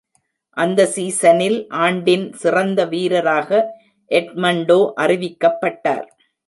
[0.57, 3.49] அந்த சீஸனில், ஆண்டின் சிறந்த வீரராக
[4.11, 6.07] எட்மண்டோ அறிவிக்கப்பட்டார்.